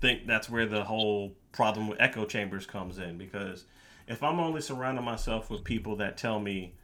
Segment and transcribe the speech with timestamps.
[0.00, 3.64] think that's where the whole problem with echo chambers comes in because
[4.06, 6.74] if I'm only surrounding myself with people that tell me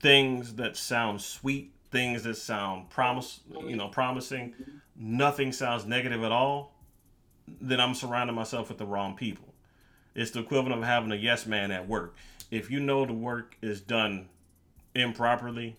[0.00, 4.54] things that sound sweet, things that sound promise, you know, promising,
[4.96, 6.74] nothing sounds negative at all,
[7.60, 9.54] then I'm surrounding myself with the wrong people.
[10.14, 12.16] It's the equivalent of having a yes man at work.
[12.50, 14.28] If you know the work is done
[14.94, 15.76] improperly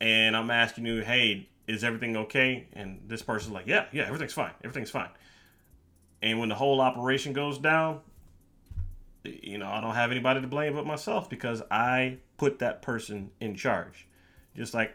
[0.00, 2.66] and I'm asking you, hey, is everything okay?
[2.74, 4.52] And this person's like, yeah, yeah, everything's fine.
[4.62, 5.08] Everything's fine.
[6.22, 8.00] And when the whole operation goes down,
[9.24, 13.30] you know, I don't have anybody to blame but myself because I put that person
[13.40, 14.06] in charge.
[14.54, 14.94] Just like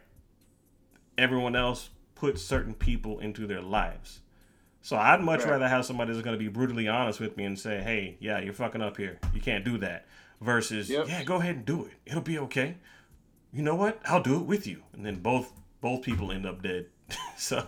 [1.17, 4.21] everyone else puts certain people into their lives.
[4.81, 5.51] So I'd much right.
[5.51, 8.39] rather have somebody that's going to be brutally honest with me and say, "Hey, yeah,
[8.39, 9.19] you're fucking up here.
[9.33, 10.05] You can't do that."
[10.41, 11.07] Versus, yep.
[11.07, 11.93] "Yeah, go ahead and do it.
[12.05, 12.77] It'll be okay."
[13.51, 13.99] You know what?
[14.05, 14.83] I'll do it with you.
[14.93, 16.87] And then both both people end up dead.
[17.37, 17.67] so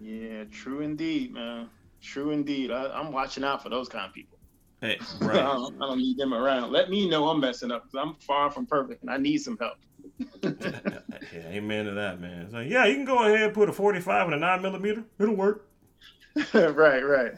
[0.00, 1.68] Yeah, true indeed, man.
[2.02, 2.70] True indeed.
[2.70, 4.38] I, am watching out for those kind of people.
[4.80, 5.36] Hey, right.
[5.36, 6.72] I, don't, I, don't, need them around.
[6.72, 9.58] Let me know I'm messing up because I'm far from perfect and I need some
[9.58, 9.76] help.
[10.42, 12.42] yeah, amen to that, man.
[12.42, 15.04] It's like, yeah, you can go ahead and put a 45 and a 9 millimeter.
[15.18, 15.68] It'll work.
[16.54, 17.34] right, right.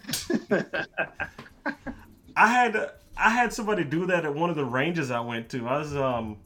[2.37, 5.67] I had I had somebody do that at one of the ranges I went to.
[5.67, 6.39] I was um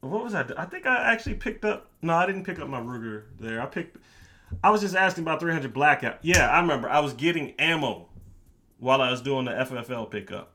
[0.00, 0.44] what was I?
[0.56, 1.90] I think I actually picked up.
[2.02, 3.60] No, I didn't pick up my Ruger there.
[3.60, 3.96] I picked.
[4.62, 6.18] I was just asking about 300 blackout.
[6.22, 6.88] Yeah, I remember.
[6.88, 8.08] I was getting ammo
[8.78, 10.52] while I was doing the FFL pickup,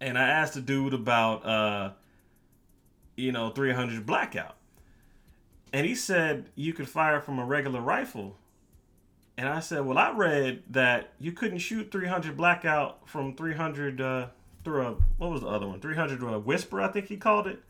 [0.00, 1.90] and I asked the dude about, uh,
[3.16, 4.56] you know, 300 blackout,
[5.72, 8.36] and he said you could fire from a regular rifle.
[9.36, 14.26] And I said, well, I read that you couldn't shoot 300 blackout from 300 uh,
[14.64, 15.80] through a what was the other one?
[15.80, 17.62] 300 a whisper, I think he called it.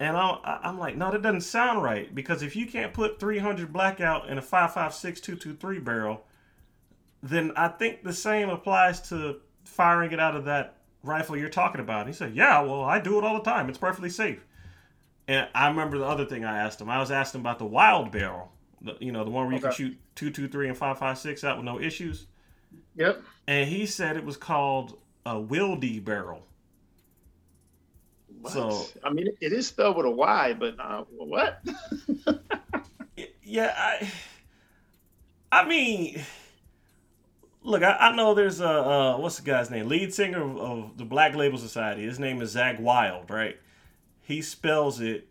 [0.00, 3.70] And I, am like, no, that doesn't sound right because if you can't put 300
[3.70, 6.24] blackout in a 5.56 223 barrel,
[7.22, 11.82] then I think the same applies to firing it out of that rifle you're talking
[11.82, 12.00] about.
[12.00, 13.68] And he said, yeah, well, I do it all the time.
[13.68, 14.42] It's perfectly safe.
[15.28, 16.88] And I remember the other thing I asked him.
[16.88, 18.50] I was asking about the Wylde barrel,
[18.80, 19.68] the, you know, the one where you okay.
[19.68, 22.26] can shoot 223 and 5.56 out with no issues.
[22.96, 23.22] Yep.
[23.46, 26.46] And he said it was called a Wildy barrel.
[28.40, 28.52] What?
[28.52, 31.62] So I mean, it is spelled with a Y, but uh, what?
[33.42, 34.10] yeah, I.
[35.52, 36.22] I mean,
[37.62, 39.88] look, I, I know there's a uh, what's the guy's name?
[39.88, 42.02] Lead singer of, of, the Black Label Society.
[42.02, 43.58] His name is Zakk Wylde, right?
[44.22, 45.28] He spells it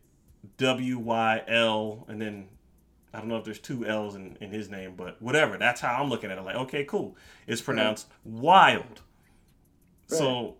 [0.58, 2.50] W Y L, and then
[3.14, 5.58] I don't know if there's two L's in, in his name, but whatever.
[5.58, 6.44] That's how I'm looking at it.
[6.44, 7.16] Like, okay, cool.
[7.47, 8.41] It's pronounced right.
[8.41, 9.02] wild.
[10.09, 10.20] Right.
[10.20, 10.56] So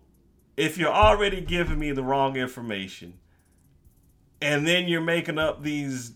[0.56, 3.14] if you're already giving me the wrong information
[4.42, 6.12] and then you're making up these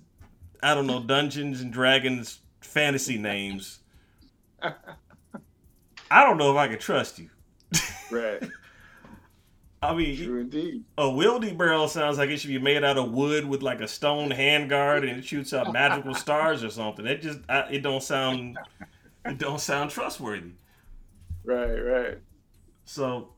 [0.62, 3.80] I don't know Dungeons and Dragons fantasy names,
[4.62, 7.30] I don't know if I can trust you.
[8.10, 8.42] Right.
[9.82, 10.84] I mean, True indeed.
[10.96, 13.88] a wieldy barrel sounds like it should be made out of wood with like a
[13.88, 17.06] stone handguard and it shoots out magical stars or something.
[17.06, 18.56] It just I, it don't sound
[19.26, 20.52] it don't sound trustworthy.
[21.44, 22.18] Right, right.
[22.86, 23.33] So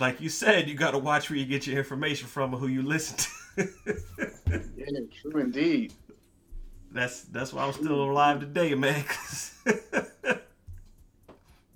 [0.00, 2.68] like you said, you got to watch where you get your information from and who
[2.68, 3.28] you listen to.
[4.76, 5.92] yeah, true indeed.
[6.92, 9.04] That's that's why I'm still alive today, man.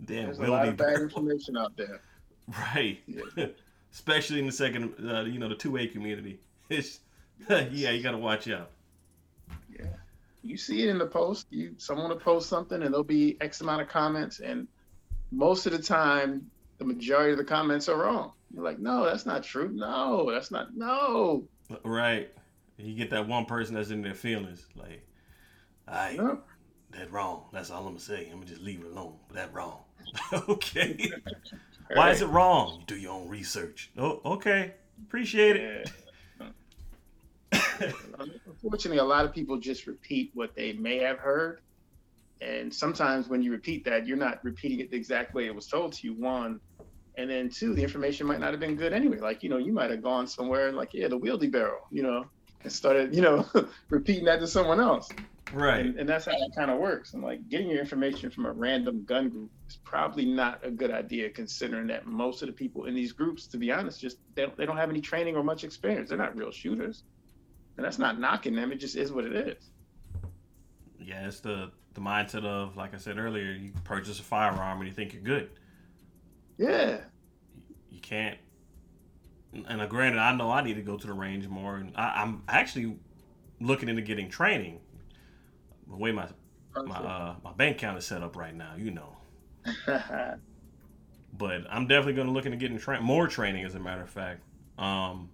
[0.05, 2.01] Damn, There's a lot of bad information out there.
[2.49, 2.99] Right.
[3.07, 3.47] Yeah.
[3.93, 6.41] Especially in the second, uh, you know, the two A community.
[6.71, 7.01] It's
[7.49, 8.71] yeah, you got to watch out.
[9.69, 9.85] Yeah,
[10.43, 11.47] you see it in the post.
[11.51, 14.67] You someone will post something and there'll be X amount of comments, and
[15.31, 18.33] most of the time the majority of the comments are wrong.
[18.53, 19.71] You're like, no, that's not true.
[19.73, 20.77] No, that's not.
[20.77, 21.45] No.
[21.85, 22.31] Right.
[22.77, 25.07] You get that one person that's in their feelings, like,
[25.87, 26.45] I yep.
[26.93, 27.45] that wrong.
[27.53, 28.27] That's all I'm gonna say.
[28.27, 29.15] I'm gonna just leave it alone.
[29.33, 29.81] That wrong.
[30.49, 31.11] okay.
[31.95, 32.81] Why is it wrong?
[32.81, 33.91] You do your own research.
[33.99, 34.75] Oh, okay.
[35.07, 35.91] Appreciate it.
[38.47, 41.61] Unfortunately, a lot of people just repeat what they may have heard.
[42.43, 45.67] And sometimes when you repeat that, you're not repeating it the exact way it was
[45.67, 46.15] told to you.
[46.15, 46.61] One,
[47.17, 49.19] and then two, the information might not have been good anyway.
[49.19, 52.03] Like, you know, you might have gone somewhere and like, yeah, the wieldy barrel, you
[52.03, 52.25] know,
[52.63, 53.47] and started, you know,
[53.91, 55.09] repeating that to someone else.
[55.53, 55.85] Right.
[55.85, 57.13] And, and that's how it kind of works.
[57.13, 60.91] And like getting your information from a random gun group is probably not a good
[60.91, 64.43] idea considering that most of the people in these groups, to be honest, just they
[64.43, 66.09] don't, they don't have any training or much experience.
[66.09, 67.05] They're not real shooters.
[67.77, 68.73] And that's not knocking them.
[68.73, 69.71] It just is what it is.
[70.99, 74.89] Yeah, it's the the mindset of like I said earlier, you purchase a firearm and
[74.89, 75.51] you think you're good.
[76.59, 76.99] Yeah.
[77.91, 78.39] You can't.
[79.67, 82.23] And uh, granted, I know I need to go to the range more, and I,
[82.23, 82.97] am actually
[83.61, 84.81] looking into getting training.
[85.89, 86.29] The way my
[86.75, 88.75] my uh, my bank account is set up right now.
[88.79, 89.17] You know.
[91.37, 94.09] but I'm definitely going to look into getting tra- more training, as a matter of
[94.09, 94.43] fact.
[94.79, 95.29] Um,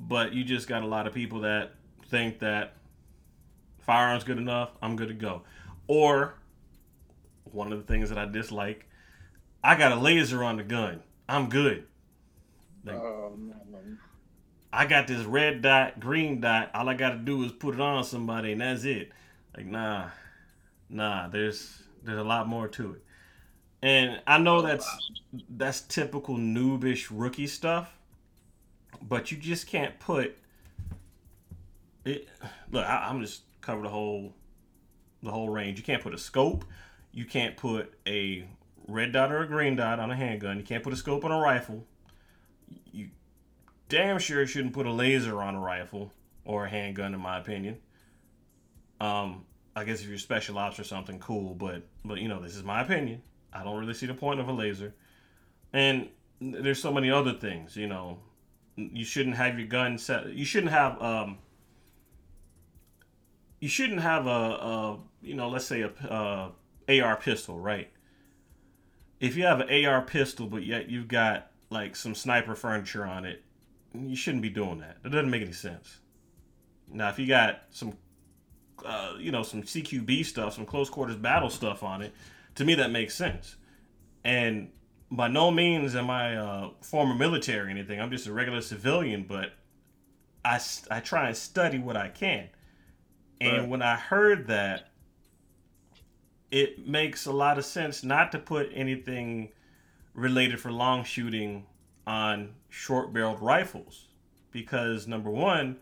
[0.00, 1.74] but you just got a lot of people that
[2.08, 2.74] think that
[3.82, 5.42] firearms good enough, I'm good to go.
[5.86, 6.34] Or
[7.44, 8.86] one of the things that I dislike,
[9.62, 11.02] I got a laser on the gun.
[11.28, 11.84] I'm good.
[12.84, 13.36] Like, oh.
[14.72, 16.70] I got this red dot, green dot.
[16.74, 19.12] All I got to do is put it on somebody, and that's it.
[19.56, 20.08] Like, nah,
[20.88, 21.28] nah.
[21.28, 23.04] There's there's a lot more to it.
[23.82, 24.88] And I know that's
[25.50, 27.94] that's typical noobish rookie stuff,
[29.02, 30.36] but you just can't put
[32.04, 32.28] it.
[32.70, 34.34] Look, I, am just cover the whole
[35.22, 35.78] the whole range.
[35.78, 36.64] You can't put a scope.
[37.12, 38.46] You can't put a
[38.86, 40.58] red dot or a green dot on a handgun.
[40.58, 41.86] You can't put a scope on a rifle.
[42.92, 43.08] You
[43.88, 46.12] damn sure shouldn't put a laser on a rifle
[46.44, 47.78] or a handgun, in my opinion.
[49.00, 49.44] Um,
[49.74, 51.54] I guess if you're special ops or something, cool.
[51.54, 53.22] But but you know, this is my opinion.
[53.52, 54.94] I don't really see the point of a laser.
[55.72, 56.08] And
[56.40, 58.18] there's so many other things, you know.
[58.76, 60.32] You shouldn't have your gun set.
[60.32, 61.38] You shouldn't have um.
[63.62, 66.52] You shouldn't have a, a you know, let's say a,
[66.88, 67.92] a AR pistol, right?
[69.20, 73.24] If you have an AR pistol, but yet you've got like some sniper furniture on
[73.24, 73.44] it,
[73.94, 75.00] you shouldn't be doing that.
[75.04, 76.00] That doesn't make any sense.
[76.90, 77.96] Now, if you got some,
[78.84, 82.12] uh, you know, some CQB stuff, some close quarters battle stuff on it,
[82.56, 83.54] to me that makes sense.
[84.24, 84.72] And
[85.08, 88.00] by no means am I a former military or anything.
[88.00, 89.52] I'm just a regular civilian, but
[90.44, 90.60] I,
[90.90, 92.48] I try and study what I can.
[93.40, 93.68] And right.
[93.68, 94.90] when I heard that,
[96.50, 99.50] it makes a lot of sense not to put anything
[100.14, 101.66] related for long shooting
[102.06, 104.08] on short barreled rifles
[104.50, 105.76] because number one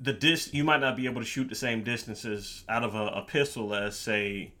[0.00, 3.06] the dis you might not be able to shoot the same distances out of a,
[3.06, 4.52] a pistol as say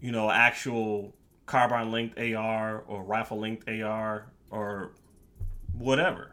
[0.00, 1.14] you know, actual
[1.46, 4.92] carbine length AR or rifle length AR or
[5.76, 6.29] whatever.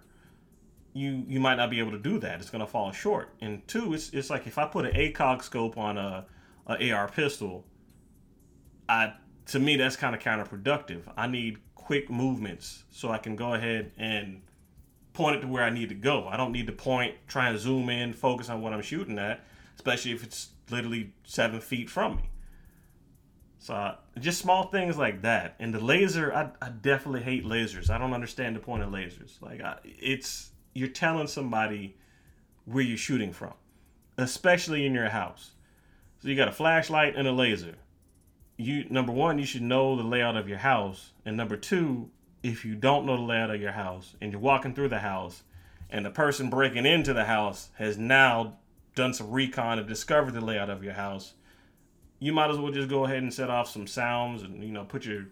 [0.97, 2.39] You you might not be able to do that.
[2.39, 3.29] It's to fall short.
[3.41, 6.25] And two, it's it's like if I put an ACOG scope on a,
[6.65, 7.65] a AR pistol,
[8.89, 9.13] I
[9.47, 11.01] to me that's kind of counterproductive.
[11.15, 14.41] I need quick movements so I can go ahead and
[15.13, 16.27] point it to where I need to go.
[16.27, 19.39] I don't need to point, try and zoom in, focus on what I'm shooting at,
[19.75, 22.29] especially if it's literally seven feet from me.
[23.59, 25.55] So just small things like that.
[25.59, 27.89] And the laser, I, I definitely hate lasers.
[27.89, 29.41] I don't understand the point of lasers.
[29.41, 31.95] Like I, it's you're telling somebody
[32.65, 33.53] where you're shooting from,
[34.17, 35.51] especially in your house.
[36.21, 37.75] So you got a flashlight and a laser.
[38.57, 42.09] You number one, you should know the layout of your house, and number two,
[42.43, 45.43] if you don't know the layout of your house and you're walking through the house,
[45.89, 48.57] and the person breaking into the house has now
[48.95, 51.33] done some recon and discovered the layout of your house,
[52.19, 54.83] you might as well just go ahead and set off some sounds and you know
[54.83, 55.25] put your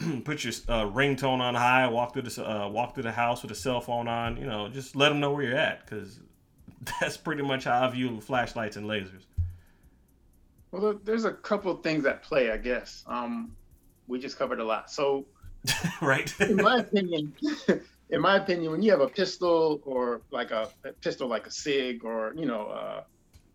[0.24, 3.50] put your uh, ringtone on high, walk through the uh, walk through the house with
[3.50, 4.36] a cell phone on.
[4.36, 6.20] You know, just let them know where you're at because
[7.00, 9.24] that's pretty much how I view flashlights and lasers.
[10.70, 13.02] Well, there's a couple of things at play, I guess.
[13.06, 13.56] Um,
[14.06, 15.26] we just covered a lot, so
[16.02, 16.32] right.
[16.40, 17.34] in my opinion,
[18.10, 21.50] in my opinion, when you have a pistol or like a, a pistol like a
[21.50, 23.02] Sig or you know uh,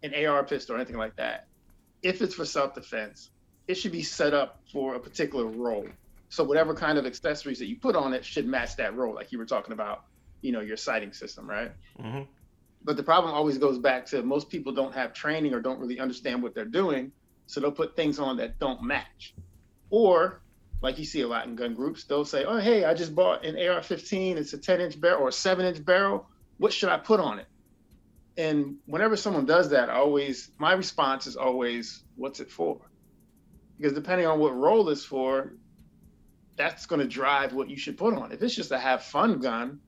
[0.02, 1.48] an AR pistol or anything like that,
[2.02, 3.30] if it's for self-defense,
[3.68, 5.88] it should be set up for a particular role.
[6.34, 9.32] So whatever kind of accessories that you put on it should match that role, like
[9.32, 10.06] you were talking about,
[10.42, 11.72] you know, your sighting system, right?
[12.00, 12.24] Mm-hmm.
[12.84, 16.00] But the problem always goes back to most people don't have training or don't really
[16.00, 17.12] understand what they're doing,
[17.46, 19.36] so they'll put things on that don't match.
[19.92, 20.42] Or,
[20.82, 23.46] like you see a lot in gun groups, they'll say, "Oh, hey, I just bought
[23.46, 24.38] an AR-15.
[24.38, 26.28] It's a 10-inch barrel or a 7-inch barrel.
[26.58, 27.48] What should I put on it?"
[28.38, 32.82] and whenever someone does that, I always my response is always, "What's it for?"
[33.78, 35.54] Because depending on what role it's for,
[36.56, 38.32] that's going to drive what you should put on.
[38.32, 39.80] If it's just a have fun gun,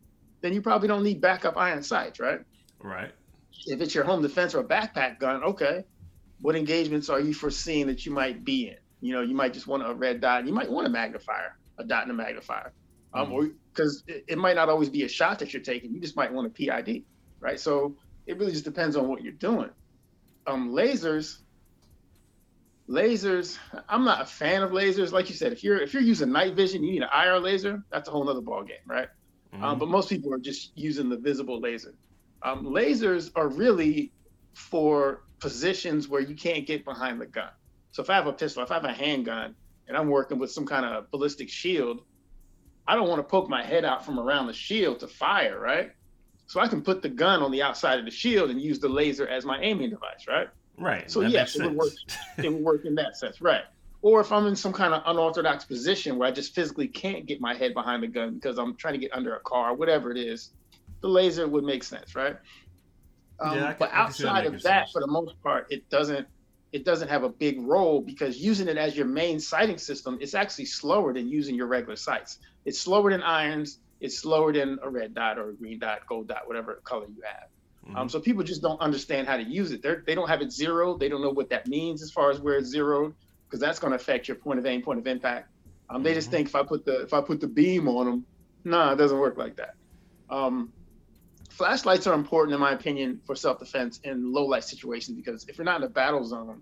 [0.41, 2.41] then you probably don't need backup iron sights, right?
[2.79, 3.11] Right.
[3.65, 5.85] If it's your home defense or a backpack gun, okay.
[6.41, 8.77] What engagements are you foreseeing that you might be in?
[9.01, 10.45] You know, you might just want a red dot.
[10.45, 12.73] You might want a magnifier, a dot and a magnifier,
[13.13, 13.33] um, mm-hmm.
[13.33, 15.93] or because it, it might not always be a shot that you're taking.
[15.93, 17.03] You just might want a PID,
[17.39, 17.59] right?
[17.59, 17.95] So
[18.25, 19.69] it really just depends on what you're doing.
[20.47, 21.39] Um, lasers,
[22.89, 23.57] lasers.
[23.89, 25.11] I'm not a fan of lasers.
[25.11, 27.83] Like you said, if you're if you're using night vision, you need an IR laser.
[27.91, 29.07] That's a whole other ball game, right?
[29.53, 29.63] Um, mm-hmm.
[29.63, 31.93] Um, but most people are just using the visible laser.
[32.41, 34.11] Um, lasers are really
[34.53, 37.49] for positions where you can't get behind the gun.
[37.91, 39.55] So if I have a pistol, if I have a handgun,
[39.87, 42.01] and I'm working with some kind of ballistic shield,
[42.87, 45.91] I don't want to poke my head out from around the shield to fire, right?
[46.47, 48.89] So I can put the gun on the outside of the shield and use the
[48.89, 50.47] laser as my aiming device, right?
[50.77, 51.09] Right.
[51.09, 51.93] So yes, it would work.
[52.37, 53.63] it would work in that sense, right?
[54.01, 57.41] Or if I'm in some kind of unorthodox position where I just physically can't get
[57.41, 60.17] my head behind the gun because I'm trying to get under a car, whatever it
[60.17, 60.51] is,
[61.01, 62.35] the laser would make sense, right?
[63.39, 64.91] Um, yeah, can, but outside of that, sense.
[64.91, 66.27] for the most part, it doesn't
[66.71, 70.33] it doesn't have a big role because using it as your main sighting system, it's
[70.33, 72.39] actually slower than using your regular sights.
[72.65, 73.79] It's slower than irons.
[74.01, 77.23] It's slower than a red dot or a green dot, gold dot, whatever color you
[77.23, 77.47] have.
[77.87, 77.95] Mm-hmm.
[77.95, 79.81] Um, so people just don't understand how to use it.
[79.81, 80.99] They're, they don't have it zeroed.
[80.99, 83.13] They don't know what that means as far as where it's zeroed,
[83.47, 85.49] because that's going to affect your point of aim, point of impact.
[85.89, 86.17] Um, they mm-hmm.
[86.17, 88.25] just think if I put the if I put the beam on them,
[88.63, 89.75] no, nah, it doesn't work like that.
[90.31, 90.73] Um,
[91.55, 95.65] flashlights are important in my opinion for self-defense in low light situations because if you're
[95.65, 96.61] not in a battle zone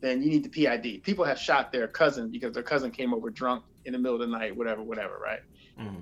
[0.00, 3.30] then you need the pid people have shot their cousin because their cousin came over
[3.30, 5.40] drunk in the middle of the night whatever whatever right
[5.78, 6.00] mm-hmm.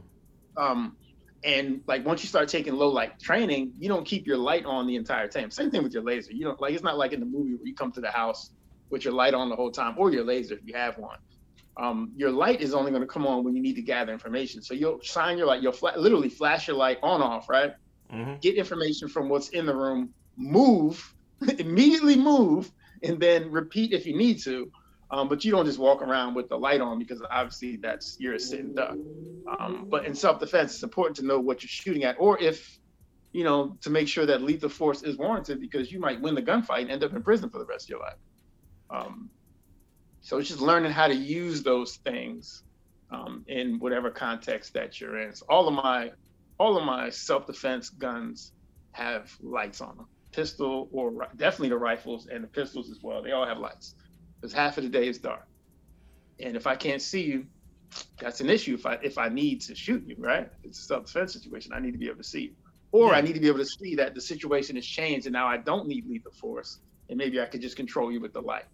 [0.57, 0.97] um,
[1.43, 4.87] and like once you start taking low light training you don't keep your light on
[4.87, 7.21] the entire time same thing with your laser you don't like it's not like in
[7.21, 8.51] the movie where you come to the house
[8.91, 11.19] with your light on the whole time or your laser if you have one
[11.77, 14.61] um, your light is only going to come on when you need to gather information
[14.61, 17.73] so you'll shine your light you'll fla- literally flash your light on off right
[18.13, 18.35] mm-hmm.
[18.41, 21.15] get information from what's in the room, move,
[21.59, 22.71] immediately move,
[23.03, 24.71] and then repeat if you need to.
[25.11, 28.35] Um, but you don't just walk around with the light on because obviously that's you're
[28.35, 28.99] a sitting duck.
[29.61, 32.79] Um, but in self-defense, it's important to know what you're shooting at, or if
[33.33, 36.43] you know to make sure that lethal force is warranted because you might win the
[36.43, 38.19] gunfight and end up in prison for the rest of your life.
[38.91, 39.31] Um,
[40.21, 42.63] so it's just learning how to use those things
[43.13, 45.35] um, in whatever context that you're in.
[45.35, 46.13] So all of my
[46.59, 48.53] all of my self-defense guns
[48.93, 53.33] have lights on them pistol or definitely the rifles and the pistols as well they
[53.33, 53.95] all have lights
[54.41, 55.47] because half of the day is dark
[56.39, 57.47] and if i can't see you
[58.21, 61.33] that's an issue if i if i need to shoot you right it's a self-defense
[61.33, 62.53] situation i need to be able to see you
[62.93, 63.19] or yeah.
[63.19, 65.57] i need to be able to see that the situation has changed and now i
[65.57, 66.79] don't need lethal force
[67.09, 68.67] and maybe i could just control you with the light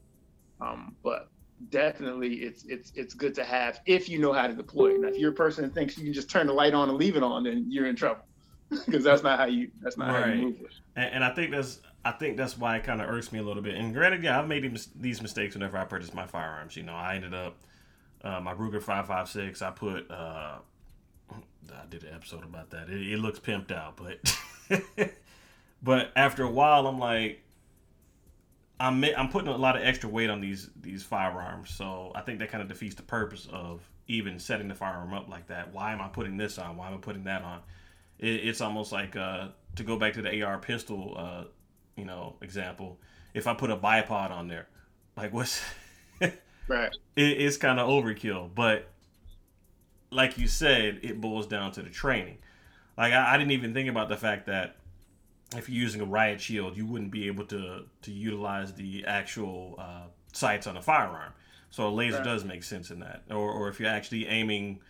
[0.61, 1.29] um, but
[1.71, 5.01] definitely it's it's it's good to have if you know how to deploy it.
[5.01, 6.99] Now, if you're a person that thinks you can just turn the light on and
[6.99, 8.25] leave it on, then you're in trouble
[8.87, 10.27] because that's not how you that's not right.
[10.27, 10.73] how you move it.
[10.97, 13.43] And, and, I think that's I think that's why it kind of irks me a
[13.43, 13.75] little bit.
[13.75, 16.77] And granted, yeah, I've made these mistakes whenever I purchase my firearms.
[16.77, 17.57] You know, I ended up
[18.23, 19.61] uh, my Ruger five five six.
[19.61, 20.59] I put uh,
[21.33, 22.89] I did an episode about that.
[22.89, 25.11] It, it looks pimped out, but
[25.83, 27.43] but after a while, I'm like
[28.79, 32.39] I'm I'm putting a lot of extra weight on these these firearms, so I think
[32.39, 35.73] that kind of defeats the purpose of even setting the firearm up like that.
[35.75, 36.77] Why am I putting this on?
[36.77, 37.63] Why am I putting that on?
[38.21, 41.45] It, it's almost like uh, to go back to the AR pistol, uh,
[41.97, 42.99] you know, example.
[43.35, 44.69] If I put a bipod on there,
[45.17, 45.63] like what's
[46.21, 46.95] right?
[47.17, 48.89] It, it's kind of overkill, but
[50.11, 52.39] like you said, it boils down to the training.
[52.97, 54.77] Like I, I didn't even think about the fact that
[55.55, 59.77] if you're using a riot shield, you wouldn't be able to to utilize the actual
[59.79, 61.33] uh, sights on a firearm.
[61.71, 62.25] So a laser right.
[62.25, 63.25] does make sense in that.
[63.31, 64.81] Or, or if you're actually aiming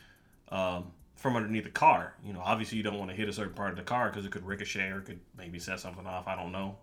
[0.50, 3.54] um, from underneath the car, you know, obviously you don't want to hit a certain
[3.54, 6.28] part of the car because it could ricochet or could maybe set something off.
[6.28, 6.76] I don't know.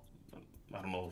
[0.73, 1.11] I don't know.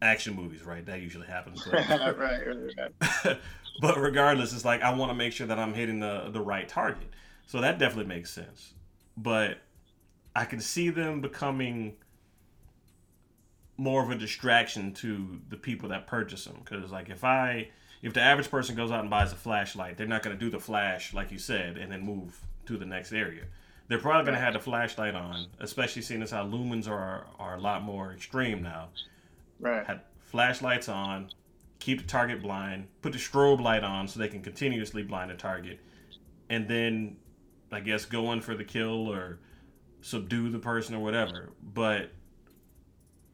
[0.00, 0.84] Action movies, right?
[0.84, 1.64] That usually happens.
[1.64, 2.92] But, right, right,
[3.24, 3.38] right.
[3.80, 6.68] but regardless, it's like I want to make sure that I'm hitting the the right
[6.68, 7.08] target.
[7.46, 8.74] So that definitely makes sense.
[9.16, 9.58] But
[10.34, 11.96] I can see them becoming
[13.76, 16.56] more of a distraction to the people that purchase them.
[16.64, 17.68] Because like if I
[18.02, 20.50] if the average person goes out and buys a flashlight, they're not going to do
[20.50, 23.44] the flash like you said and then move to the next area.
[23.88, 27.56] They're probably going to have the flashlight on, especially seeing as how lumens are are
[27.56, 28.88] a lot more extreme now.
[29.60, 29.86] Right.
[29.86, 31.30] Had flashlights on,
[31.78, 35.34] keep the target blind, put the strobe light on so they can continuously blind the
[35.34, 35.80] target,
[36.48, 37.16] and then
[37.70, 39.38] I guess go in for the kill or
[40.00, 41.50] subdue the person or whatever.
[41.62, 42.10] But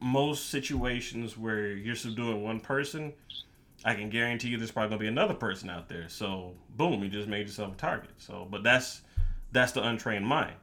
[0.01, 3.13] most situations where you're subduing one person,
[3.83, 6.07] I can guarantee you there's probably gonna be another person out there.
[6.09, 8.11] So boom, you just made yourself a target.
[8.17, 9.01] So but that's
[9.51, 10.55] that's the untrained mind.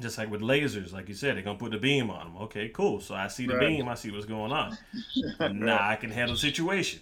[0.00, 2.42] Just like with lasers, like you said, they're gonna put the beam on them.
[2.42, 3.00] Okay, cool.
[3.00, 3.68] So I see the right.
[3.68, 4.76] beam, I see what's going on.
[5.58, 7.00] now I can handle the situation.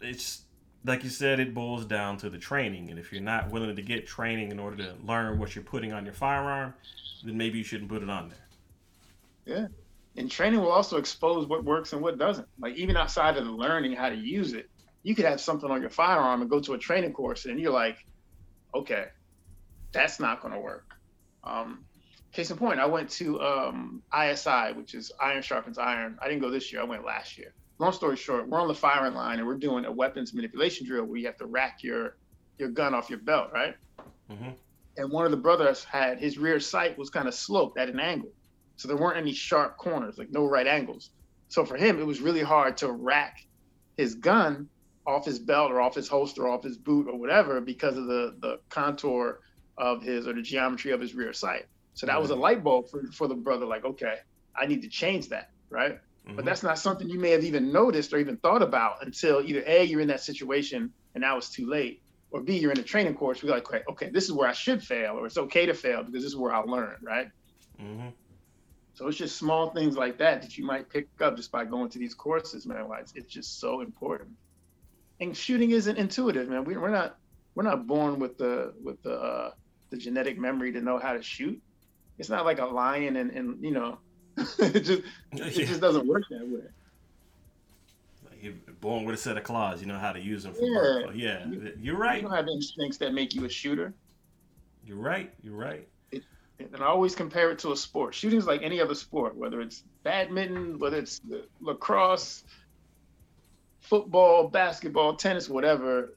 [0.00, 0.42] It's
[0.84, 2.90] like you said, it boils down to the training.
[2.90, 5.92] And if you're not willing to get training in order to learn what you're putting
[5.92, 6.74] on your firearm,
[7.24, 9.58] then maybe you shouldn't put it on there.
[9.58, 9.66] Yeah.
[10.16, 12.46] And training will also expose what works and what doesn't.
[12.60, 14.70] Like even outside of the learning how to use it,
[15.02, 17.72] you could have something on your firearm and go to a training course and you're
[17.72, 18.06] like,
[18.74, 19.06] okay,
[19.92, 20.94] that's not going to work.
[21.44, 21.84] Um,
[22.32, 26.18] case in point, I went to um, ISI, which is Iron Sharpens Iron.
[26.20, 26.82] I didn't go this year.
[26.82, 29.84] I went last year long story short, we're on the firing line and we're doing
[29.84, 32.16] a weapons manipulation drill where you have to rack your
[32.58, 33.76] your gun off your belt, right?
[34.30, 34.50] Mm-hmm.
[34.96, 38.00] And one of the brothers had his rear sight was kind of sloped at an
[38.00, 38.32] angle,
[38.76, 41.10] so there weren't any sharp corners, like no right angles.
[41.48, 43.46] So for him, it was really hard to rack
[43.98, 44.68] his gun
[45.06, 48.06] off his belt or off his holster, or off his boot or whatever because of
[48.06, 49.40] the the contour
[49.78, 51.66] of his or the geometry of his rear sight.
[51.94, 54.16] So that was a light bulb for, for the brother, like, okay,
[54.54, 55.94] I need to change that, right?
[56.26, 56.36] Mm-hmm.
[56.36, 59.62] But that's not something you may have even noticed or even thought about until either
[59.66, 62.82] A, you're in that situation and now it's too late, or B, you're in a
[62.82, 65.64] training course, We're like, okay, okay, this is where I should fail, or it's okay
[65.64, 67.30] to fail because this is where I'll learn, right?
[67.80, 68.08] Mm-hmm.
[68.96, 71.90] So it's just small things like that that you might pick up just by going
[71.90, 72.88] to these courses, man.
[72.88, 74.30] Why it's, it's just so important.
[75.20, 76.64] And shooting isn't intuitive, man.
[76.64, 77.18] We, we're not
[77.54, 79.50] we're not born with the with the uh,
[79.90, 81.60] the genetic memory to know how to shoot.
[82.18, 83.98] It's not like a lion and, and you know,
[84.36, 85.02] it just
[85.32, 86.62] it just doesn't work that way.
[88.40, 89.80] You're born with a set of claws.
[89.80, 90.64] You know how to use them for
[91.12, 91.46] yeah.
[91.46, 92.22] Yeah, you're right.
[92.22, 93.94] You don't have instincts that make you a shooter.
[94.84, 95.32] You're right.
[95.42, 95.88] You're right.
[96.12, 96.22] It,
[96.58, 98.14] and I always compare it to a sport.
[98.14, 101.20] Shooting is like any other sport, whether it's badminton, whether it's
[101.60, 102.44] lacrosse,
[103.80, 106.15] football, basketball, tennis, whatever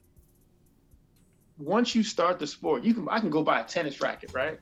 [1.60, 4.58] once you start the sport, you can I can go buy a tennis racket, right?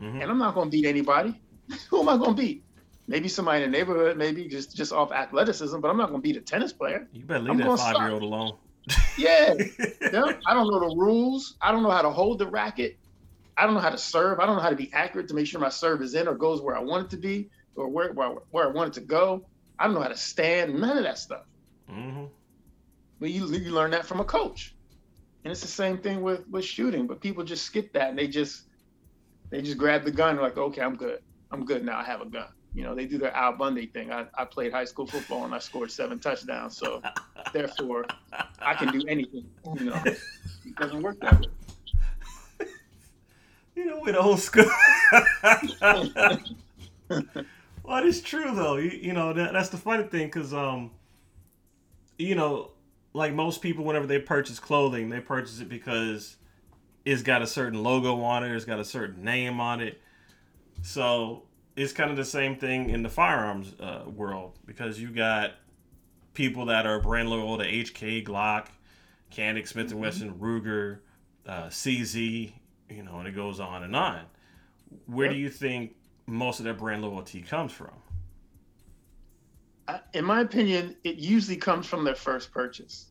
[0.00, 0.22] Mm-hmm.
[0.22, 1.40] And I'm not going to beat anybody.
[1.90, 2.64] Who am I going to beat?
[3.06, 6.26] Maybe somebody in the neighborhood, maybe just just off athleticism, but I'm not going to
[6.26, 7.08] beat a tennis player.
[7.12, 8.56] You better leave I'm that five year old alone.
[9.18, 9.54] yeah.
[10.00, 11.56] yeah, I don't know the rules.
[11.60, 12.98] I don't know how to hold the racket.
[13.56, 14.40] I don't know how to serve.
[14.40, 16.34] I don't know how to be accurate to make sure my serve is in or
[16.34, 19.06] goes where I want it to be or where where, where I want it to
[19.06, 19.44] go.
[19.78, 20.78] I don't know how to stand.
[20.78, 21.44] None of that stuff.
[21.90, 22.24] Mm-hmm.
[23.20, 24.74] But you you learn that from a coach.
[25.44, 28.26] And it's the same thing with with shooting, but people just skip that and they
[28.26, 28.64] just
[29.50, 31.20] they just grab the gun like, okay, I'm good.
[31.50, 31.98] I'm good now.
[31.98, 32.48] I have a gun.
[32.74, 34.12] You know, they do their Al Bundy thing.
[34.12, 36.76] I, I played high school football and I scored seven touchdowns.
[36.76, 37.02] So
[37.52, 38.06] therefore
[38.60, 39.48] I can do anything.
[39.78, 40.18] You know, it
[40.76, 41.46] doesn't work that way.
[43.74, 44.64] You know, with old school.
[47.12, 48.74] well, it's true though.
[48.74, 50.90] You, you know, that, that's the funny thing because, um,
[52.18, 52.72] you know,
[53.18, 56.36] like most people, whenever they purchase clothing, they purchase it because
[57.04, 60.00] it's got a certain logo on it, it's got a certain name on it.
[60.82, 61.42] So
[61.76, 65.52] it's kind of the same thing in the firearms uh, world because you got
[66.34, 68.66] people that are brand loyal to HK, Glock,
[69.32, 70.44] Canik, Smith and Wesson, mm-hmm.
[70.44, 70.98] Ruger,
[71.46, 72.52] uh, CZ,
[72.88, 74.20] you know, and it goes on and on.
[75.06, 75.34] Where yep.
[75.34, 77.90] do you think most of that brand loyalty comes from?
[80.12, 83.06] In my opinion, it usually comes from their first purchase.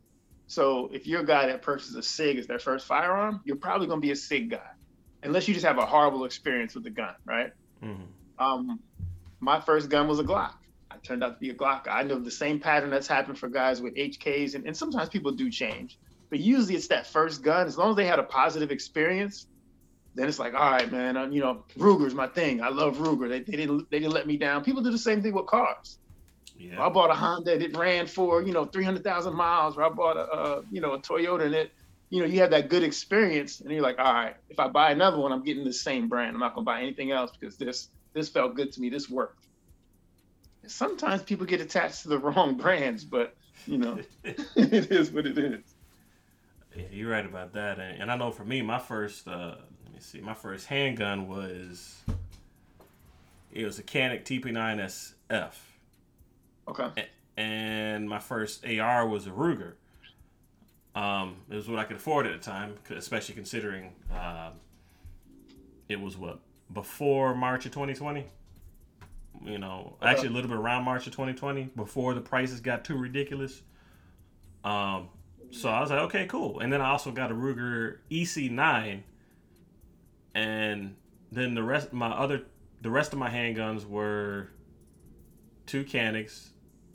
[0.47, 3.87] So if you're a guy that purchases a SIG as their first firearm, you're probably
[3.87, 4.69] going to be a SIG guy,
[5.23, 7.51] unless you just have a horrible experience with the gun, right?
[7.83, 8.03] Mm-hmm.
[8.43, 8.79] Um,
[9.39, 10.53] my first gun was a Glock.
[10.89, 11.99] I turned out to be a Glock guy.
[11.99, 15.31] I know the same pattern that's happened for guys with HKs, and, and sometimes people
[15.31, 17.67] do change, but usually it's that first gun.
[17.67, 19.47] As long as they had a positive experience,
[20.15, 22.61] then it's like, all right, man, uh, you know, Ruger's my thing.
[22.61, 23.29] I love Ruger.
[23.29, 24.63] They, they didn't they didn't let me down.
[24.63, 25.99] People do the same thing with cars.
[26.59, 26.83] Yeah.
[26.83, 29.77] I bought a Honda that it ran for you know 300,000 miles.
[29.77, 31.71] Or I bought a, you know a Toyota and it
[32.09, 34.91] you know you have that good experience and you're like all right if I buy
[34.91, 36.33] another one I'm getting the same brand.
[36.33, 38.89] I'm not gonna buy anything else because this this felt good to me.
[38.89, 39.45] This worked.
[40.63, 45.25] And sometimes people get attached to the wrong brands, but you know it is what
[45.25, 45.61] it is.
[46.75, 47.79] Yeah, you're right about that.
[47.79, 51.27] And, and I know for me, my first uh, let me see, my first handgun
[51.27, 51.97] was
[53.51, 55.53] it was a Canik TP9SF
[56.67, 57.07] Okay.
[57.35, 59.73] And my first AR was a Ruger.
[60.95, 64.49] Um, it was what I could afford at the time, especially considering uh,
[65.87, 66.39] it was what
[66.73, 68.25] before March of 2020.
[69.45, 70.09] You know, okay.
[70.09, 73.61] actually a little bit around March of 2020, before the prices got too ridiculous.
[74.63, 75.09] Um,
[75.51, 76.59] so I was like, okay, cool.
[76.59, 79.01] And then I also got a Ruger EC9,
[80.33, 80.95] and
[81.31, 82.41] then the rest, my other,
[82.81, 84.49] the rest of my handguns were
[85.67, 86.49] two Caniks,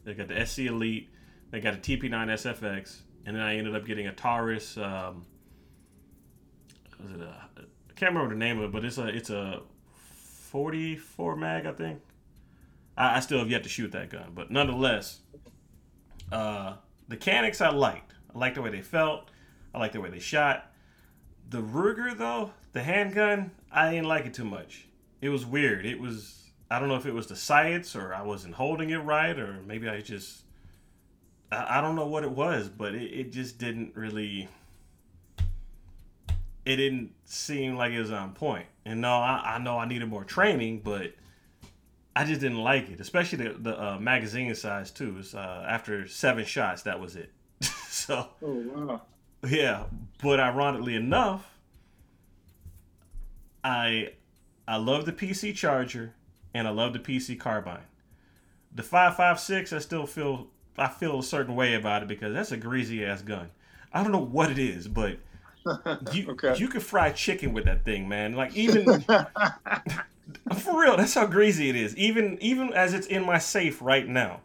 [0.04, 1.10] they got the SC Elite.
[1.50, 4.76] They got a TP9 SFX, and then I ended up getting a Taurus.
[4.76, 5.26] Um,
[7.02, 9.60] was it a, I can't remember the name of it, but it's a it's a
[10.50, 12.00] 44 mag, I think.
[12.96, 15.20] I, I still have yet to shoot that gun, but nonetheless,
[16.30, 16.74] uh,
[17.08, 18.14] the Caniks I liked.
[18.34, 19.30] I liked the way they felt.
[19.74, 20.72] I liked the way they shot.
[21.48, 24.86] The Ruger though, the handgun, I didn't like it too much.
[25.20, 25.86] It was weird.
[25.86, 26.41] It was
[26.72, 29.60] I don't know if it was the sights or I wasn't holding it right or
[29.66, 30.42] maybe I just
[31.50, 34.48] I, I don't know what it was, but it, it just didn't really
[36.64, 38.66] it didn't seem like it was on point.
[38.84, 41.12] And no, I, I know I needed more training, but
[42.14, 45.16] I just didn't like it, especially the, the uh, magazine size too.
[45.18, 47.32] It's, uh, after seven shots, that was it.
[47.88, 49.02] so, oh, wow.
[49.46, 49.84] yeah.
[50.22, 51.48] But ironically enough,
[53.64, 54.12] I
[54.66, 56.14] I love the PC charger
[56.54, 57.84] and I love the PC carbine.
[58.74, 62.32] The five five six, I still feel I feel a certain way about it because
[62.32, 63.50] that's a greasy ass gun.
[63.92, 65.18] I don't know what it is, but
[66.12, 66.56] you okay.
[66.56, 68.34] you can fry chicken with that thing, man.
[68.34, 69.02] Like even
[70.58, 71.96] for real, that's how greasy it is.
[71.96, 74.40] Even even as it's in my safe right now.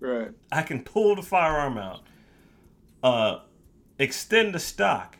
[0.00, 0.32] Right.
[0.50, 2.00] I can pull the firearm out,
[3.04, 3.38] uh,
[4.00, 5.16] extend the stock,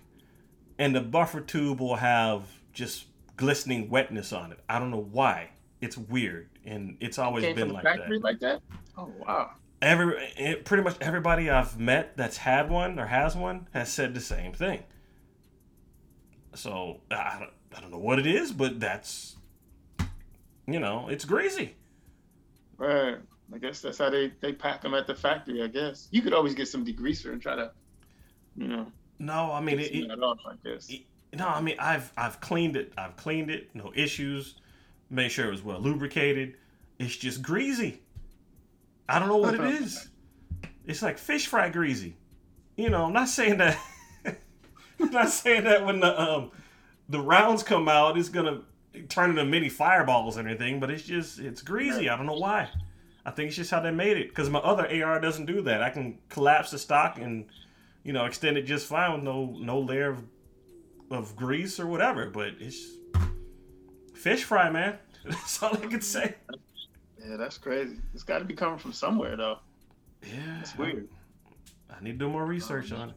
[0.77, 3.07] and the buffer tube will have just
[3.37, 4.59] glistening wetness on it.
[4.69, 5.51] I don't know why.
[5.83, 8.23] It's weird, and it's always been like that.
[8.23, 8.63] Like that.
[8.97, 9.51] Oh wow
[9.83, 14.15] every it, pretty much everybody I've met that's had one or has one has said
[14.15, 14.85] the same thing.
[16.55, 19.37] So I don't, I don't know what it is, but that's
[20.67, 21.75] you know it's greasy.
[22.79, 23.17] Right.
[23.55, 25.63] I guess that's how they they pack them at the factory.
[25.63, 27.73] I guess you could always get some degreaser and try to,
[28.57, 28.87] you know.
[29.19, 29.95] No, I mean it.
[29.95, 30.89] it, off, I guess.
[30.89, 31.03] It,
[31.35, 32.93] no, I mean I've I've cleaned it.
[32.97, 33.75] I've cleaned it.
[33.75, 34.55] No issues.
[35.13, 36.55] Made sure it was well lubricated.
[36.99, 38.01] It's just greasy.
[39.07, 40.09] I don't know what it is.
[40.87, 42.17] It's like fish fry greasy.
[42.77, 43.79] You know, I'm not saying that.
[44.99, 46.51] I'm not saying that when the um
[47.11, 48.63] the rounds come out, it's gonna
[49.11, 50.81] turn into mini fireballs or anything.
[50.81, 52.09] But it's just it's greasy.
[52.09, 52.71] I don't know why.
[53.27, 54.31] I think it's just how they made it.
[54.31, 55.83] Because my other AR doesn't do that.
[55.83, 57.45] I can collapse the stock and
[58.03, 60.25] you know extend it just fine with no no layer of
[61.11, 62.31] of grease or whatever.
[62.31, 62.97] But it's
[64.23, 64.99] fish fry, man.
[65.25, 66.37] That's all I can say.
[67.25, 67.99] Yeah, that's crazy.
[68.15, 69.59] It's got to be coming from somewhere, though.
[70.25, 71.09] Yeah, it's weird.
[71.89, 73.15] I, I, need to do more research um, on it.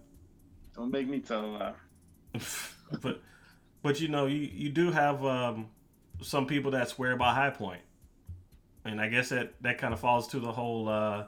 [0.75, 1.73] Don't make me tell a lie.
[3.01, 3.21] but,
[3.81, 5.69] but you know, you you do have um,
[6.21, 7.79] some people that swear by High
[8.85, 11.25] and I guess that that kind of falls to the whole uh,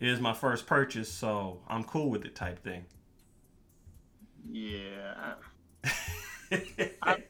[0.00, 2.86] "is my first purchase, so I'm cool with it" type thing.
[4.50, 5.34] Yeah.
[7.02, 7.22] I,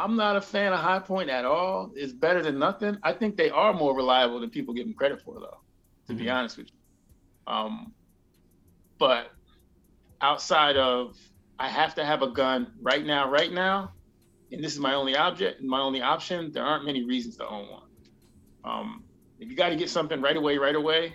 [0.00, 1.92] I'm not a fan of Hi-Point at all.
[1.94, 2.96] It's better than nothing.
[3.02, 5.60] I think they are more reliable than people give them credit for, though.
[6.06, 6.22] To mm-hmm.
[6.22, 7.52] be honest with you.
[7.52, 7.92] Um,
[8.98, 9.30] but
[10.20, 11.16] outside of
[11.58, 13.92] I have to have a gun right now, right now,
[14.50, 16.50] and this is my only object, and my only option.
[16.50, 17.82] There aren't many reasons to own one.
[18.64, 19.04] Um,
[19.38, 21.14] if you got to get something right away, right away,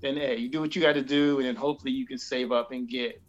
[0.00, 2.50] then hey, you do what you got to do, and then hopefully you can save
[2.50, 3.22] up and get,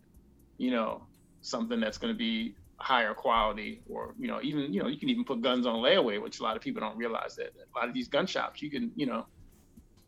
[0.58, 1.04] you know,
[1.42, 5.10] something that's going to be higher quality or you know even you know you can
[5.10, 7.88] even put guns on layaway which a lot of people don't realize that a lot
[7.88, 9.26] of these gun shops you can you know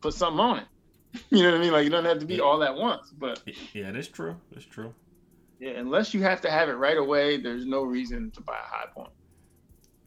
[0.02, 0.66] put something on it.
[1.30, 1.72] You know what i mean?
[1.72, 3.42] Like you don't have to be all at once but
[3.74, 4.36] yeah that's true.
[4.52, 4.94] That's true.
[5.60, 8.68] Yeah unless you have to have it right away there's no reason to buy a
[8.68, 9.12] Hi-Point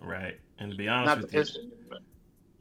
[0.00, 1.98] right and to be honest Not with you but...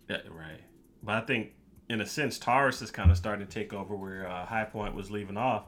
[0.09, 0.61] yeah right.
[1.03, 1.51] But i think
[1.89, 5.11] in a sense taurus is kind of starting to take over where uh, Hi-Point was
[5.11, 5.65] leaving off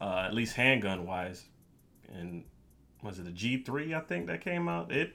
[0.00, 1.44] uh, at least handgun wise
[2.12, 2.44] and
[3.06, 3.94] was it a G3?
[3.94, 4.92] I think that came out.
[4.92, 5.14] It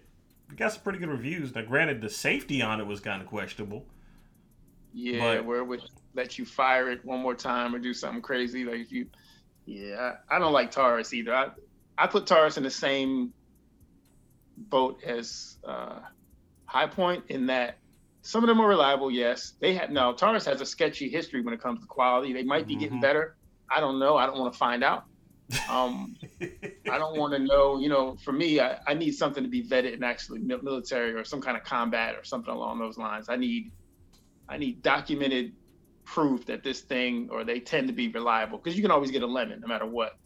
[0.55, 1.53] got some pretty good reviews.
[1.53, 3.85] Now, granted, the safety on it was kind of questionable.
[4.93, 5.81] Yeah, but, where it would
[6.13, 8.65] let you fire it one more time or do something crazy.
[8.65, 9.07] Like you,
[9.65, 11.33] yeah, I, I don't like Taurus either.
[11.33, 11.49] I
[11.97, 13.33] I put Taurus in the same
[14.57, 15.99] boat as uh,
[16.65, 17.77] Hi-Point in that
[18.21, 19.09] some of them are reliable.
[19.09, 19.89] Yes, they have.
[19.89, 22.33] No, Taurus has a sketchy history when it comes to quality.
[22.33, 22.83] They might be mm-hmm.
[22.83, 23.35] getting better.
[23.69, 24.17] I don't know.
[24.17, 25.05] I don't want to find out.
[25.69, 29.49] Um, I don't want to know, you know, for me, I, I need something to
[29.49, 33.27] be vetted and actually military or some kind of combat or something along those lines.
[33.29, 33.71] I need,
[34.47, 35.53] I need documented
[36.03, 39.23] proof that this thing or they tend to be reliable because you can always get
[39.23, 40.17] a lemon no matter what,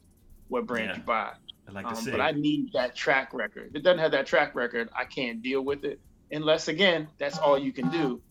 [0.48, 0.98] what brand yeah.
[0.98, 1.32] you buy.
[1.68, 3.70] I like um, but I need that track record.
[3.70, 6.00] If it doesn't have that track record, I can't deal with it
[6.32, 8.22] unless again that's all you can do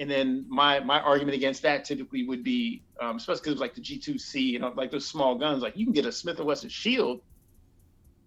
[0.00, 3.82] and then my my argument against that typically would be, um, especially because like the
[3.82, 6.70] G2C, you know, like those small guns, like you can get a Smith and Wesson
[6.70, 7.20] Shield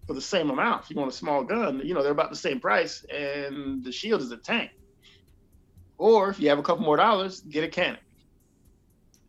[0.05, 0.83] for the same amount.
[0.83, 3.91] If you want a small gun, you know, they're about the same price, and the
[3.91, 4.69] Shield is a tank.
[5.97, 7.97] Or if you have a couple more dollars, get a Canik.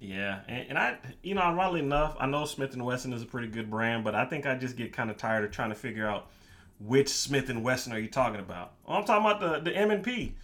[0.01, 3.27] Yeah, and, and, I, you know, ironically enough, I know Smith and Wesson is a
[3.27, 5.75] pretty good brand, but I think I just get kind of tired of trying to
[5.75, 6.31] figure out
[6.79, 8.73] which Smith and Wesson are you talking about.
[8.87, 10.35] Oh, I'm talking about the the M and P.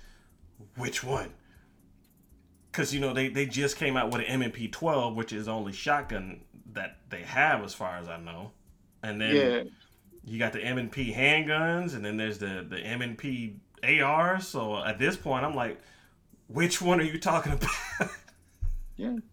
[0.76, 1.30] Which one?
[2.70, 5.72] Because you know they, they just came out with an M&P 12, which is only
[5.72, 6.40] shotgun
[6.72, 8.52] that they have as far as I know,
[9.02, 9.62] and then yeah.
[10.24, 14.40] you got the M&P handguns, and then there's the the M&P AR.
[14.40, 15.80] So at this point, I'm like,
[16.48, 18.11] which one are you talking about?
[18.96, 19.16] yeah.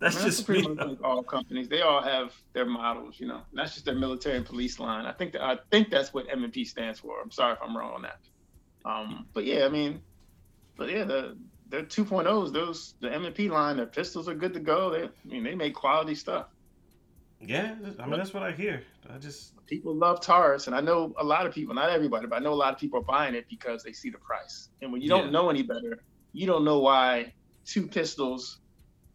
[0.00, 1.68] That's, I mean, just pretty much like all companies.
[1.68, 3.42] They all have their models, you know.
[3.54, 5.06] That's just their military and police line.
[5.06, 7.22] I think that, I think that's what M&P stands for.
[7.22, 8.18] I'm sorry if I'm wrong on that.
[8.84, 10.02] Um, but yeah, I mean,
[10.76, 12.52] but yeah, the they're 2.0s.
[12.52, 14.90] Those the M&P line, their pistols are good to go.
[14.90, 16.46] They, I mean, they make quality stuff.
[17.40, 18.82] Yeah, I mean that's what I hear.
[19.12, 22.36] I just people love Taurus, and I know a lot of people, not everybody, but
[22.36, 24.70] I know a lot of people are buying it because they see the price.
[24.80, 25.30] And when you don't yeah.
[25.30, 27.34] know any better, you don't know why
[27.66, 28.60] two pistols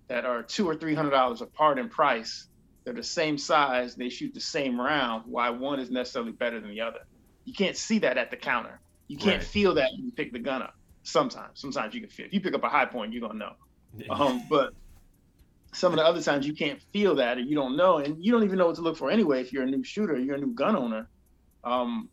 [0.10, 2.48] that are two or three hundred dollars apart in price.
[2.84, 3.96] They're the same size.
[3.96, 5.24] They shoot the same round.
[5.26, 7.00] Why one is necessarily better than the other?
[7.46, 8.80] You can't see that at the counter.
[9.08, 9.44] You can't Right.
[9.44, 10.76] feel that when you pick the gun up.
[11.10, 12.28] Sometimes, sometimes you can feel.
[12.28, 13.54] If you pick up a Hi-Point, you're gonna know.
[14.10, 14.74] Um, but
[15.74, 18.32] some of the other times you can't feel that, or you don't know, and you
[18.32, 19.41] don't even know what to look for anyway.
[19.41, 21.10] If you're a new shooter, you're a new gun owner.
[21.63, 22.10] Um,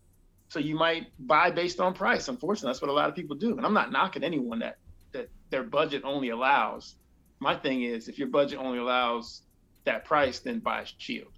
[0.48, 2.28] so you might buy based on price.
[2.28, 3.56] Unfortunately, that's what a lot of people do.
[3.56, 4.78] And I'm not knocking anyone that
[5.12, 6.96] that their budget only allows.
[7.40, 9.42] My thing is, if your budget only allows
[9.84, 11.32] that price, then buy a shield.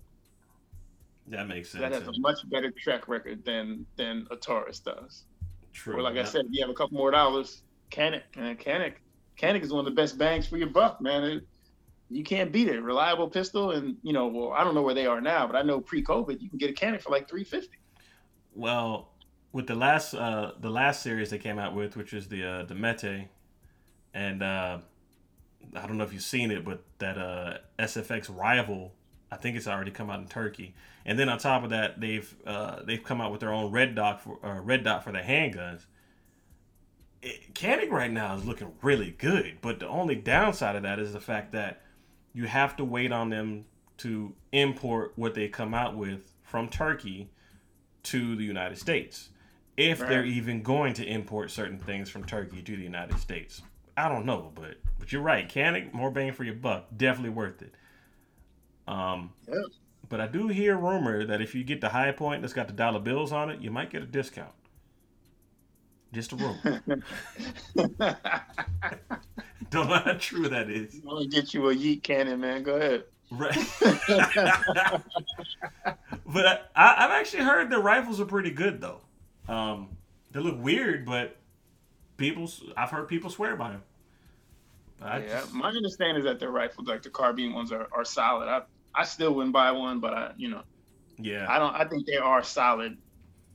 [1.28, 1.82] that makes sense.
[1.82, 5.24] That has a much better track record than than a Taurus does.
[5.78, 5.96] True.
[5.96, 7.62] Or like I said, if you have a couple more dollars,
[7.92, 8.94] Canik, man, Canik,
[9.40, 11.22] Canik is one of the best bangs for your buck, man.
[11.22, 11.46] It,
[12.10, 12.82] you can't beat it.
[12.82, 15.62] Reliable pistol, and you know, well, I don't know where they are now, but I
[15.62, 17.78] know pre-COVID, you can get a Canik for like three fifty.
[18.56, 19.10] Well,
[19.52, 22.64] with the last uh the last series they came out with, which is the uh
[22.64, 23.28] the Mete,
[24.12, 24.78] and uh
[25.76, 28.94] I don't know if you've seen it, but that uh SFX rival,
[29.30, 30.74] I think it's already come out in Turkey.
[31.04, 33.94] And then on top of that, they've uh they've come out with their own red
[33.94, 35.86] dot for uh, red dot for the handguns.
[37.22, 41.12] It, Canik right now is looking really good, but the only downside of that is
[41.12, 41.82] the fact that
[42.32, 43.64] you have to wait on them
[43.98, 47.30] to import what they come out with from Turkey
[48.04, 49.30] to the United States.
[49.76, 53.62] If they're even going to import certain things from Turkey to the United States.
[53.96, 55.48] I don't know, but but you're right.
[55.48, 56.86] Canik, more bang for your buck.
[56.96, 57.74] Definitely worth it.
[58.88, 59.54] Um Yeah.
[60.08, 62.98] but I do hear rumor that if you get the Hi-Point that's got the dollar
[63.00, 64.52] bills on it, you might get a discount.
[66.12, 66.82] Just a rumor.
[69.70, 70.94] don't know how true that is.
[70.94, 72.62] I'm gonna get you a yeet cannon, man.
[72.62, 73.04] Go ahead.
[73.30, 73.54] Right.
[76.26, 79.00] but I, I've actually heard the rifles are pretty good though.
[79.48, 79.96] Um,
[80.32, 81.36] they look weird, but
[82.16, 83.82] people I've heard people swear by them.
[85.02, 88.04] I yeah, just- my understanding is that the rifles, like the carbine ones, are, are
[88.04, 88.48] solid.
[88.48, 88.62] I
[88.98, 90.62] I still wouldn't buy one, but I, you know,
[91.18, 91.46] yeah.
[91.48, 91.74] I don't.
[91.74, 92.98] I think they are solid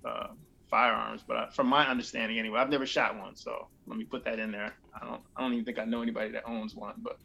[0.05, 0.27] uh,
[0.69, 1.23] firearms.
[1.27, 4.39] But I, from my understanding, anyway, I've never shot one, so let me put that
[4.39, 4.73] in there.
[4.99, 5.21] I don't.
[5.35, 7.17] I don't even think I know anybody that owns one, but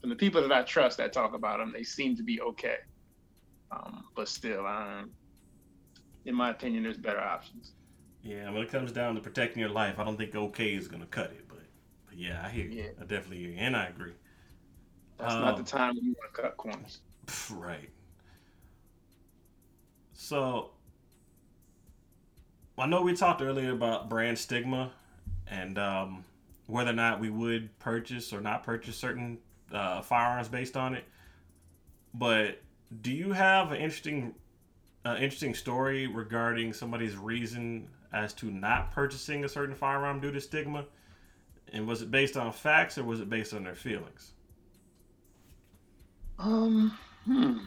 [0.00, 2.76] from the people that I trust that talk about them, they seem to be okay.
[3.70, 5.12] Um, but still, I'm,
[6.26, 7.72] in my opinion, there's better options.
[8.22, 11.06] Yeah, when it comes down to protecting your life, I don't think okay is gonna
[11.06, 11.48] cut it.
[11.48, 11.64] But,
[12.06, 12.82] but yeah, I hear you.
[12.82, 12.90] Yeah.
[13.00, 14.12] I definitely hear you, and I agree.
[15.18, 17.00] That's Um, not the time when you want to cut corners.
[17.50, 17.90] Right.
[20.12, 20.70] So,
[22.78, 24.92] I know we talked earlier about brand stigma
[25.46, 26.24] and um,
[26.66, 29.38] whether or not we would purchase or not purchase certain
[29.72, 31.04] uh, firearms based on it.
[32.14, 32.60] But
[33.02, 34.34] do you have an interesting,
[35.04, 40.40] uh, interesting story regarding somebody's reason as to not purchasing a certain firearm due to
[40.40, 40.86] stigma?
[41.72, 44.32] And was it based on facts or was it based on their feelings?
[46.38, 47.58] Um, hmm.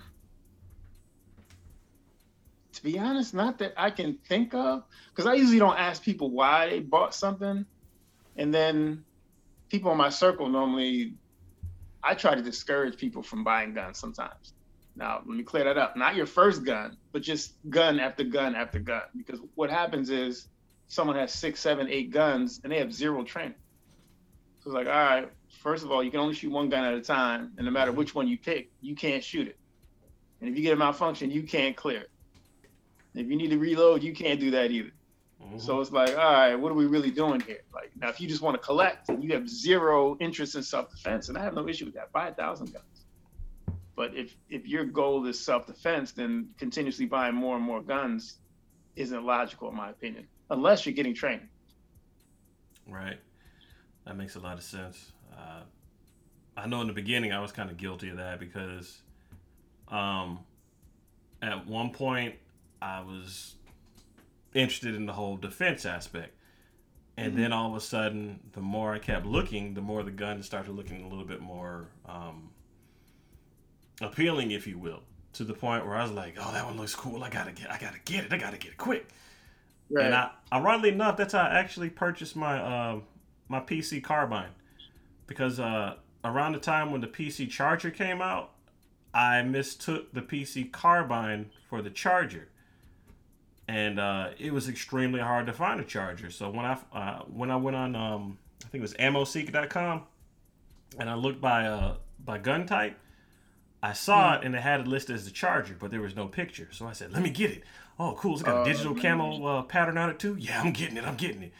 [2.74, 6.30] To be honest, not that I can think of, because I usually don't ask people
[6.30, 7.66] why they bought something,
[8.36, 9.04] and then
[9.70, 11.14] people in my circle normally,
[12.04, 14.54] I try to discourage people from buying guns sometimes.
[14.96, 15.98] Now, let me clear that up.
[15.98, 19.02] Not your first gun, but just gun after gun after gun.
[19.18, 20.48] Because what happens is
[20.88, 23.56] someone has six, seven, eight guns, and they have zero training.
[24.64, 26.94] So it's like, all right, first of all, you can only shoot one gun at
[26.94, 29.58] a time, and no matter which one you pick, you can't shoot it.
[30.42, 32.12] And if you get a malfunction, you can't clear it.
[33.14, 34.92] If you need to reload, you can't do that either.
[35.42, 35.62] Mhm.
[35.62, 37.62] So it's like, all right, what are we really doing here?
[37.74, 41.30] Like, now, if you just want to collect and you have zero interest in self-defense,
[41.30, 43.06] and I have no issue with that, buy a thousand guns.
[43.96, 48.40] But if if your goal is self-defense, then continuously buying more and more guns
[48.96, 51.48] isn't logical, in my opinion, unless you're getting training.
[52.88, 53.20] Right.
[54.06, 55.12] That makes a lot of sense.
[55.36, 55.62] Uh,
[56.58, 59.02] I know in the beginning I was kind of guilty of that because
[59.90, 60.40] um,
[61.42, 62.36] at one point
[62.82, 63.56] I was
[64.54, 66.34] interested in the whole defense aspect.
[67.18, 67.38] And Mhm.
[67.38, 70.72] then all of a sudden, the more I kept looking, the more the gun started
[70.74, 72.50] looking a little bit more um,
[74.02, 75.02] appealing, if you will,
[75.34, 77.24] to the point where I was like, "Oh, that one looks cool.
[77.24, 78.34] I gotta get, I gotta get it.
[78.34, 79.08] I gotta get it quick."
[79.90, 83.00] And I, ironically enough, that's how I actually purchased my uh,
[83.48, 84.50] my PC carbine
[85.28, 88.52] because uh, around the time when the PC Charger came out,
[89.14, 92.50] I mistook the PC carbine for the Charger,
[93.68, 96.30] and uh, it was extremely hard to find a charger.
[96.30, 100.04] So when I uh, when I went on um, I think it was AmmoSeek.com,
[101.00, 102.98] and I looked by uh, by gun type,
[103.82, 106.28] I saw it and it had it listed as the Charger, but there was no
[106.28, 106.68] picture.
[106.72, 107.64] So I said, "Let me get it."
[107.98, 108.34] Oh, cool!
[108.34, 109.02] It's got a digital man.
[109.02, 110.36] camo uh, pattern on it too.
[110.38, 111.06] Yeah, I'm getting it.
[111.06, 111.54] I'm getting it.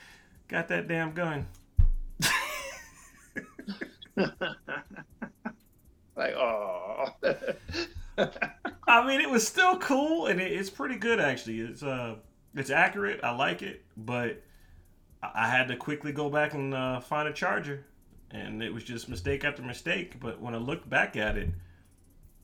[0.48, 1.48] Got that damn gun.
[6.16, 7.08] like, oh.
[8.88, 11.60] I mean, it was still cool, and it, it's pretty good actually.
[11.60, 12.16] It's uh,
[12.54, 13.20] it's accurate.
[13.24, 14.42] I like it, but
[15.22, 17.86] I had to quickly go back and uh, find a charger,
[18.32, 20.20] and it was just mistake after mistake.
[20.20, 21.50] But when I look back at it,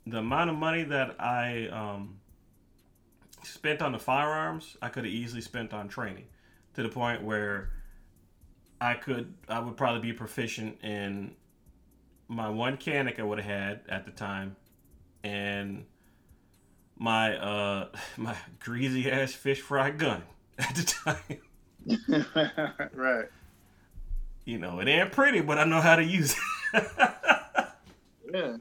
[0.05, 2.19] the amount of money that I um,
[3.43, 6.25] spent on the firearms, I could have easily spent on training,
[6.75, 7.69] to the point where
[8.81, 11.35] I could I would probably be proficient in
[12.27, 14.55] my one Canik I would have had at the time,
[15.23, 15.85] and
[16.97, 20.23] my uh my greasy ass fish fry gun
[20.57, 21.37] at the time.
[22.95, 23.29] right.
[24.43, 26.35] You know, it ain't pretty, but I know how to use
[26.73, 26.87] it.
[28.33, 28.57] yeah.